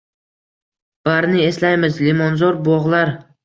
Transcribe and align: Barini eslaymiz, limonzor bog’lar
Barini 1.11 1.45
eslaymiz, 1.51 2.03
limonzor 2.09 2.61
bog’lar 2.73 3.17